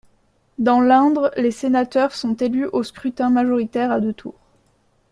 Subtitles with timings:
[0.57, 4.39] Dans l'Indre, les sénateurs sont élus au scrutin majoritaire à deux tours.